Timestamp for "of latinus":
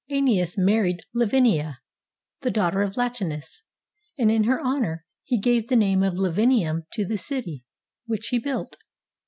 2.81-3.61